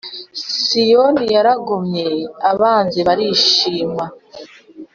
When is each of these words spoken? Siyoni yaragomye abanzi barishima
Siyoni 0.65 1.25
yaragomye 1.35 2.05
abanzi 2.51 2.99
barishima 3.07 4.03